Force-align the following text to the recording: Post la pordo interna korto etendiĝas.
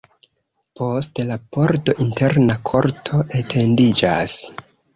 Post 0.79 1.21
la 1.31 1.37
pordo 1.57 1.95
interna 2.07 2.57
korto 2.73 3.23
etendiĝas. 3.43 4.39